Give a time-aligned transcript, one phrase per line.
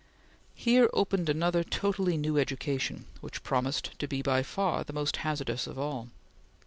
[0.55, 5.67] Here opened another totally new education, which promised to be by far the most hazardous
[5.67, 6.09] of all.